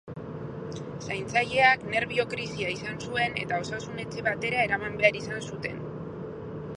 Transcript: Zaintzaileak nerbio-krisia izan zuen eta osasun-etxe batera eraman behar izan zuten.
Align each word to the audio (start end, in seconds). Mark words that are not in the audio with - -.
Zaintzaileak 1.07 1.83
nerbio-krisia 1.91 2.71
izan 2.77 2.97
zuen 3.09 3.37
eta 3.43 3.59
osasun-etxe 3.65 4.25
batera 4.29 4.67
eraman 4.69 4.97
behar 5.03 5.21
izan 5.23 5.45
zuten. 5.51 5.85